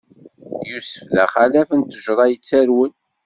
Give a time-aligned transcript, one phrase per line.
[0.69, 2.93] Yusef, d axalaf n ṭṭejṛa yettarwen.